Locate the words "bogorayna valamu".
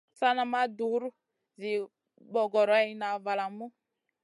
2.33-3.65